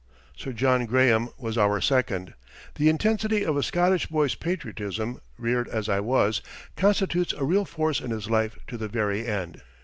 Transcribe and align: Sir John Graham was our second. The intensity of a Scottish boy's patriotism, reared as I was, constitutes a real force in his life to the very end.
Sir 0.35 0.51
John 0.51 0.87
Graham 0.87 1.29
was 1.37 1.59
our 1.59 1.79
second. 1.79 2.33
The 2.73 2.89
intensity 2.89 3.45
of 3.45 3.55
a 3.55 3.61
Scottish 3.61 4.07
boy's 4.07 4.33
patriotism, 4.33 5.21
reared 5.37 5.67
as 5.67 5.87
I 5.87 5.99
was, 5.99 6.41
constitutes 6.75 7.33
a 7.33 7.43
real 7.45 7.65
force 7.65 8.01
in 8.01 8.09
his 8.09 8.27
life 8.27 8.57
to 8.69 8.77
the 8.79 8.87
very 8.87 9.27
end. 9.27 9.61